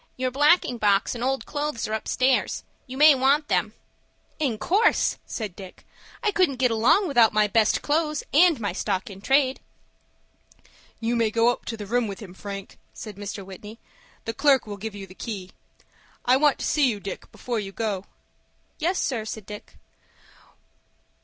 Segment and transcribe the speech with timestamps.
[0.17, 2.63] "Your blacking box and old clothes are upstairs.
[2.87, 3.73] You may want them."
[4.39, 5.85] "In course," said Dick.
[6.23, 9.59] "I couldn't get along without my best clothes, and my stock in trade."
[10.99, 13.45] "You may go up to the room with him, Frank," said Mr.
[13.45, 13.77] Whitney.
[14.25, 15.51] "The clerk will give you the key.
[16.25, 18.05] I want to see you, Dick, before you go."
[18.79, 19.75] "Yes, sir," said Dick.